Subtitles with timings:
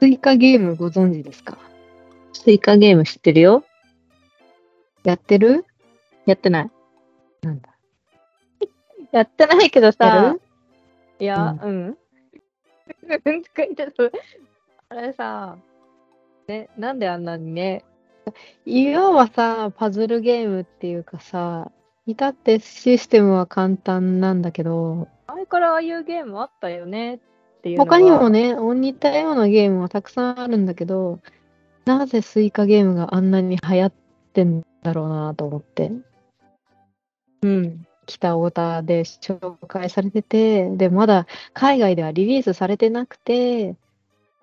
[0.00, 1.58] スイカゲームご存知ですか？
[2.32, 3.64] スイカゲーム知ってるよ
[5.04, 5.64] やってる？
[6.26, 6.70] やってない。
[7.42, 7.70] なんだ？
[9.12, 10.40] やってないけどやさる、
[11.18, 11.70] いや、うん。
[11.70, 11.98] うん。
[13.10, 14.10] ちょっと
[14.90, 15.56] あれさ、
[16.48, 17.84] ね、なんであんなにね、
[18.66, 21.70] いわばさ、パズルゲームっていうかさ、
[22.06, 27.18] 至ってシステムは簡単なんだけど、前からああいうゲームあったよねっ
[27.62, 31.20] ていうのは他にもね、似たようなゲームはたくさんあるんだけど、
[31.84, 33.92] なぜスイカゲームがあんなに流行っ
[34.32, 35.92] てんだろうなと思って。
[37.42, 37.86] うん。
[38.06, 43.76] 北太田で紹介されてて、で、まだ海外ではリリースされてなくて、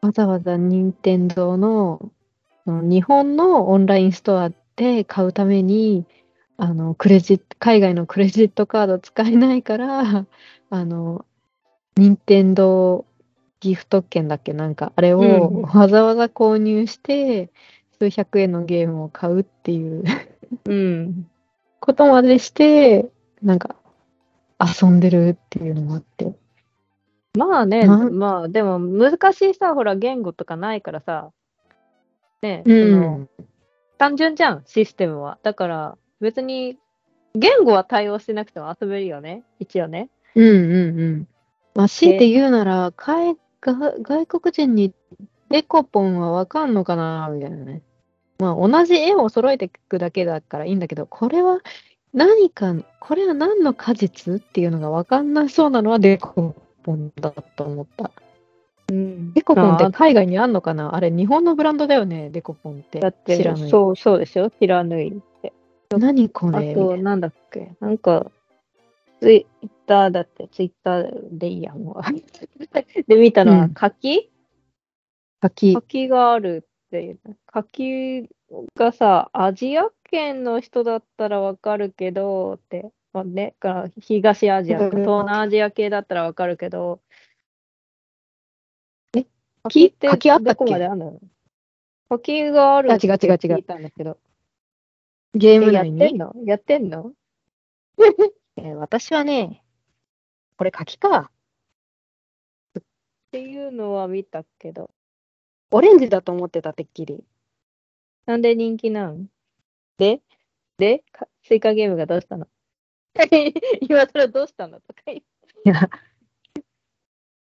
[0.00, 2.10] わざわざ任天堂の
[2.66, 6.06] 日本のオンラインストアで買うために、
[6.56, 10.26] あの、クレジット、海外のクレジットカード使えないから、
[10.70, 11.24] あの、
[11.96, 13.04] 任天堂
[13.60, 14.52] ギフト券だっけ？
[14.52, 17.50] なんか、あれうんをわざわざ購入して、
[17.98, 20.04] 数百円のゲームを買うっていう
[20.66, 21.30] うん。
[21.80, 23.10] ことまでして、
[23.42, 23.76] なんか、
[24.60, 26.32] 遊んでるっていうのもあって。
[27.36, 31.32] まあね、まあでも難しいさ、ほら言語とかないからさ、
[32.42, 33.28] ね、うそのん。
[33.98, 35.38] 単純じゃん、システムは。
[35.42, 36.76] だから別に
[37.34, 40.10] 言語は対応してなくても遊べるよね、一応ね。
[40.34, 41.28] うんうんうん。
[41.74, 44.92] まあ、強いて言うなら、海外外国人に
[45.48, 47.30] デコポンはわかんのかな？
[47.32, 47.82] みたいなね。
[48.38, 51.60] まあ、同じ絵を揃えていくだけだからいいんだけど、これは
[52.12, 54.36] 何か、これは何の果実？
[54.36, 58.10] っていうのがわかんなそうなのはデコポンだと思った。
[58.92, 60.94] うんデコポンってあ海外にあんのかな？
[60.94, 63.00] あれ、日本のブランドだよね、デコポンって。
[63.00, 63.70] だって知らない。
[63.70, 65.52] そう、そうでしょ、知らぬいって。
[65.96, 68.30] 何こあれと、なんだっけ、なんか、
[69.20, 72.02] ツイッターだって、ツイッターでいいや、もう。
[73.08, 74.30] で、見たのはうん柿、
[75.40, 75.74] 柿。
[75.74, 77.18] 柿があるっていう。
[77.46, 78.28] 柿
[78.76, 87.12] がさ、アジア圏の人だったらわかるけど、って、まあね、から東アジア、うん東南アジア系だったらわかるけど、え
[89.64, 90.58] 柿って柿あったっけ？
[90.60, 91.20] どこまであるの
[92.08, 93.34] 柿があるあ違う違う違う。
[93.34, 94.18] って聞いたんだけど。
[95.34, 96.32] ゲームえ、やってんの？
[96.44, 97.12] やってんの？
[98.56, 99.64] えー私はね、
[100.58, 101.30] これ柿か。
[102.78, 102.82] っ
[103.32, 104.90] ていうのは見たけど。
[105.70, 107.24] オレンジだと思ってた、てっきり。
[108.26, 109.28] なんで人気なん？
[109.96, 110.20] で？
[110.76, 111.02] で？
[111.12, 112.46] かスイカゲームがどうしたの？
[113.80, 114.80] 今それどうしたの？
[114.80, 115.24] とか言って。
[115.64, 115.88] いや、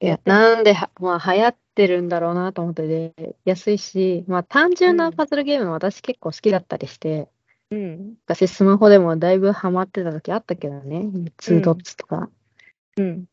[0.00, 7.28] いやなんでは、まあ、流行ってるんだろうなと思ってで、安いし、まあ、単純なパズルゲームは私結構好きだったりして、
[7.70, 8.14] うん。
[8.26, 12.30] 昔スマホでもだいぶハマってた時あったけどね、ツードッツとか、
[12.96, 13.24] うん。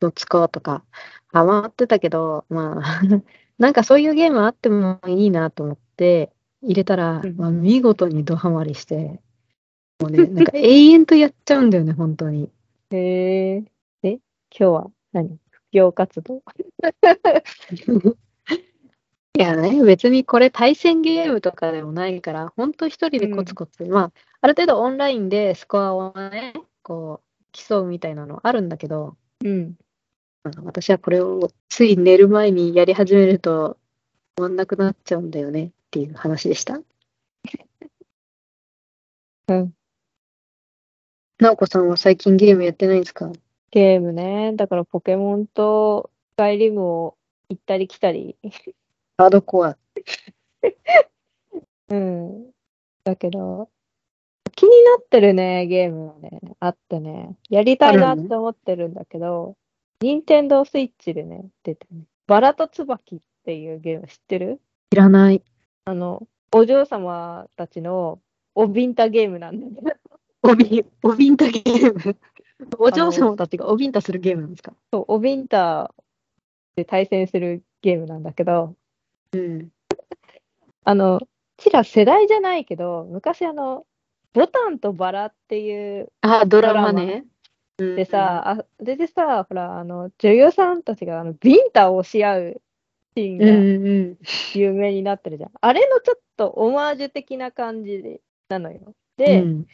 [0.00, 0.84] ドッツコアとか、
[1.28, 3.02] ハマってたけど、まあ、
[3.58, 6.32] なんかそういうゲームあってもいいなと思って、
[6.62, 9.20] 入れたら、うんまあ、見事にドハマりして、
[10.00, 12.50] もうね、なんか永遠とやっちゃうんだよね、本当に。
[12.90, 13.60] へえ。
[14.02, 14.20] で、今
[14.50, 15.38] 日は何？
[15.70, 16.42] 布教活動
[19.38, 29.76] いやね、別にこれ対戦ゲームとかでもないから、本当一人でコツコツ、まあ、ある程度オンラインでスコアをね、こう、競うみたいなのあるんだけど、うん。
[30.64, 33.78] 私はこれをつい寝る前にやり始めると、
[34.36, 36.80] 終わんなくなっちゃうんだよねっていう話でした。
[39.48, 39.74] うん。
[41.38, 43.30] なおこさんは最近ゲームやってないんですか？
[43.70, 44.52] ゲームね。
[44.56, 47.16] だからポケモンとスカイリムを
[47.48, 48.36] 行ったり来たり。
[49.16, 49.76] ハードコア。
[51.88, 52.50] うん。
[53.04, 53.68] だけど、
[54.56, 57.36] 気になってるね、ゲームはね、あってね。
[57.48, 59.56] やりたいなって思ってるんだけど、
[60.00, 62.04] 任天堂スイッチでね、出てね。
[62.26, 64.60] バラとツバキっていうゲーム知ってる？
[64.92, 65.42] いらない。
[65.84, 68.20] あの、お嬢様たちの
[68.54, 69.96] おビンタゲームなんだけど、
[70.42, 72.16] おび、おびんたゲーム。
[72.78, 74.72] お嬢様たちがおびんたするゲームなんですか？
[74.92, 75.94] そうおビンタ
[76.76, 78.74] で対戦するゲームなんだけど、
[79.32, 79.68] うん。
[80.84, 81.20] あの、
[81.56, 83.86] ちら世代じゃないけど、昔あの、
[84.32, 87.24] ボタンとバラっていうあ、ドラマドラマね。
[87.78, 92.60] でさ、あででさ、ほら、あの、女優さんたちがあのビンタを押し合う
[93.16, 94.18] シーンうん、うんがうん。
[94.54, 95.50] 有名になってるじゃん。
[95.60, 98.94] あれのちょっとオマージュ的な感じでなのよ。
[99.16, 99.66] で、うん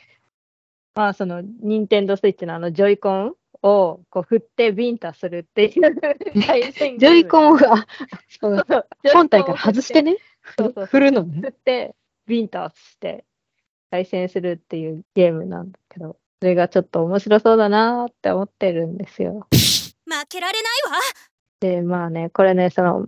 [0.96, 7.86] まあその、ニンテンドースイッチのあのジョイコンをこう振ってビンタするっていう対戦ジョイコンンを、あ、
[8.40, 8.66] そう
[9.12, 10.16] 本体から外してね、
[10.58, 11.52] そうそう振るの振ねっ。
[11.52, 11.94] て
[12.26, 13.24] ビンタして
[13.90, 19.46] 対戦するっていうゲームなんだけど、それがちょっと面白そうだなーって思ってるんですよ。
[19.50, 20.98] 負けられないわ
[21.60, 23.06] で、まあね、これね、その、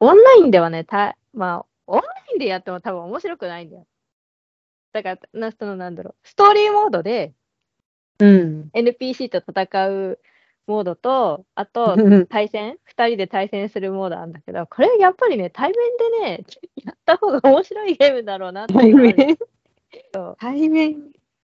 [0.00, 3.86] オンラインではね、たまあ、オンラインでやっても多分面白くないんだよ。
[4.92, 7.34] だから、なそのなんだろう、ストーリーモードで
[8.20, 8.70] うん。
[8.74, 10.18] NPC と戦う
[10.66, 11.96] モードと、あと、
[12.28, 16.44] 対戦、2人で対戦するモードなんだけど、これやっぱりね、対面でね、
[16.84, 19.38] やった方が面白いゲームだろうなって対面。
[20.38, 20.96] 対面。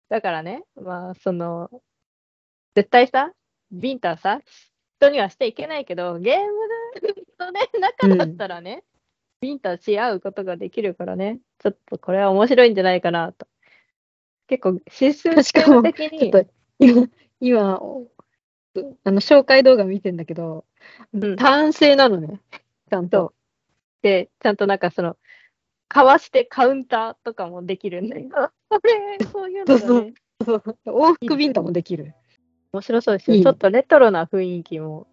[0.08, 1.70] だからね、まあ、その、
[2.74, 3.32] 絶対さ、
[3.70, 4.40] ビンタさ、
[4.98, 6.46] 人にはしていけないけど、ゲーム
[7.38, 8.84] のね、中だったらね、
[9.40, 13.46] ビンタし合うことができるからね、ちょっとこれは面白いんじゃないかなと。
[14.46, 15.22] 結構、シス
[15.52, 17.08] テム的に、ちょっと今、
[17.40, 18.08] 今、お
[19.04, 20.64] あの、紹介動画見てんだけど、
[21.12, 22.40] うん単性なのね。
[22.90, 23.34] ちゃんそと。
[24.02, 25.16] で、ちゃんとなんかその、
[25.88, 28.28] かわしてカウンターとかもできるんだよ。
[28.68, 30.14] これ、そういうのがね、
[30.86, 32.14] 往復ビンタもできる。
[32.72, 33.36] 面白そうですよ。
[33.36, 35.06] いいちょっとレトロな雰囲気も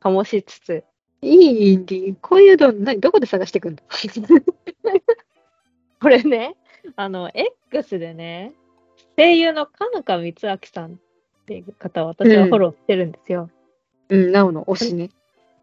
[0.00, 0.84] 醸しつつ、
[1.26, 2.16] いいインディー。
[2.20, 3.78] こういうの、何、どこで探してくんの
[6.00, 6.56] これね、
[6.94, 7.30] あの、
[7.72, 8.52] X でね、
[9.16, 10.96] 声優のかぬかみつあきさんっ
[11.46, 13.50] ていう方を私はフォローしてるんですよ。
[14.08, 15.10] うん、なおの推しね。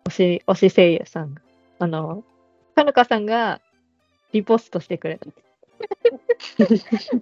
[0.05, 1.41] 推し、推し声優さんが。
[1.79, 2.23] あの、
[2.75, 3.61] かぬかさんが
[4.33, 5.27] リポストしてくれた。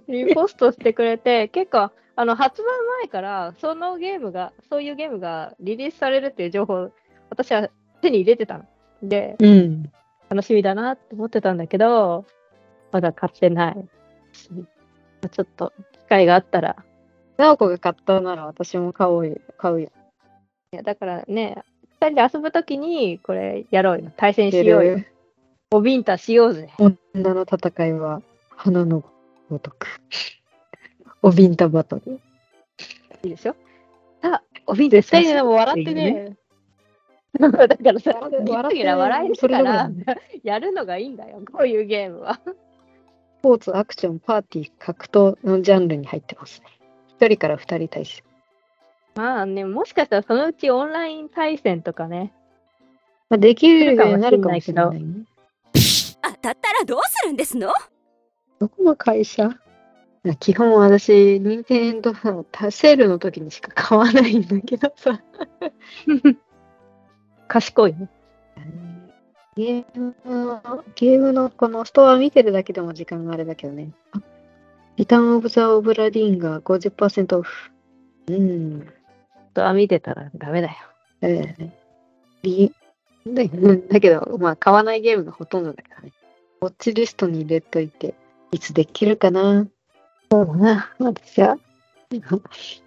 [0.08, 2.64] リポストしてくれて、結構、あの、発売
[3.00, 6.90] 前から、そのゲームが、そういうゲームがリリースされるっていう情報、
[7.30, 7.70] 私は
[8.02, 8.64] 手に入れてたの。
[9.02, 9.90] で、うん。
[10.28, 12.26] 楽しみだなって思ってたんだけど、
[12.90, 13.88] まだ買ってない
[14.32, 14.48] し。
[15.30, 16.76] ちょっと、機会があったら。
[17.38, 19.36] なおこが買ったなら私も買おうよ。
[19.56, 19.90] 買うよ。
[20.72, 21.62] いやだからね、
[22.00, 24.12] 二人で遊ぶときに、これやろうよ。
[24.16, 24.98] 対戦しようよ。
[25.70, 26.68] おビンタしようぜ。
[26.78, 28.20] 女の戦いは
[28.50, 29.04] 花の
[29.48, 29.86] ごとく。
[31.22, 32.20] おビンタバトル。
[33.22, 33.54] いいでしょ？
[34.20, 36.36] さあ、おビンタしましょう絶対ね、もう笑ってね。
[37.38, 42.40] だからさ、笑ってギラギラ笑いそれながらやるのがいいんだよ、こういうゲームは。
[42.44, 46.66] スポーツ、アクション、パーティー、格闘のジャンルに入ってますね。
[47.08, 48.22] 一人から二人対戦。
[49.14, 52.32] まあね、もしかしたらそのうちオンライン対戦とかね、
[53.28, 55.24] まあ、できるようになるかもしれないね。
[56.22, 57.72] 当たったらどうするんですの？
[58.58, 59.50] どこの会社？
[60.38, 65.20] 基本私、任天堂のセールの時にしか買わないんだけどさ。
[67.52, 68.08] 賢いね。
[69.56, 73.92] ゲームの、ゲームのこのストア見てるだけでも時間があれだけどね。
[74.12, 74.22] あ
[74.96, 77.70] リターンオブザ・オブラディーンが50%オフ。
[78.28, 78.88] うん。
[79.52, 80.74] とは見てたらダメだよ。
[81.20, 81.76] だよね。
[82.42, 82.72] リ
[83.26, 86.12] だだけど、まあ、買わないゲームがほとんどだからね。
[86.62, 88.14] ウォッチリストに入れといて、
[88.50, 89.66] いつできるかな。
[90.30, 90.90] そうだな。
[90.98, 91.58] 私は、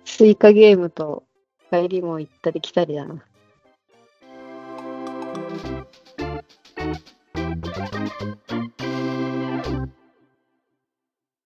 [0.06, 1.24] スイカゲームと
[1.72, 3.24] 帰りも行ったり来たりだな。